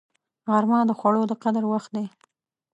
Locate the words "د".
0.87-0.91, 1.27-1.33